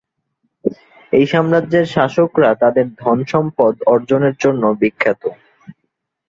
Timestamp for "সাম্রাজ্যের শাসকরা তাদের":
1.27-2.85